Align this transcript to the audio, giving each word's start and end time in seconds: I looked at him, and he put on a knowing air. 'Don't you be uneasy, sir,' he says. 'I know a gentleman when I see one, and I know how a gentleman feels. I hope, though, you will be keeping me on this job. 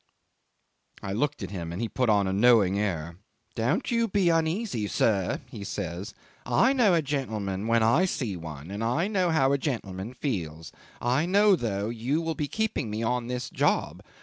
I 1.03 1.13
looked 1.13 1.43
at 1.43 1.51
him, 1.51 1.71
and 1.71 1.79
he 1.79 1.87
put 1.87 2.09
on 2.09 2.25
a 2.25 2.33
knowing 2.33 2.79
air. 2.79 3.17
'Don't 3.53 3.91
you 3.91 4.07
be 4.07 4.29
uneasy, 4.29 4.87
sir,' 4.87 5.41
he 5.47 5.63
says. 5.63 6.15
'I 6.47 6.73
know 6.73 6.95
a 6.95 7.03
gentleman 7.03 7.67
when 7.67 7.83
I 7.83 8.05
see 8.05 8.35
one, 8.35 8.71
and 8.71 8.83
I 8.83 9.07
know 9.07 9.29
how 9.29 9.51
a 9.51 9.59
gentleman 9.59 10.15
feels. 10.15 10.71
I 10.99 11.27
hope, 11.27 11.59
though, 11.59 11.89
you 11.89 12.19
will 12.19 12.33
be 12.33 12.47
keeping 12.47 12.89
me 12.89 13.03
on 13.03 13.27
this 13.27 13.47
job. 13.51 14.01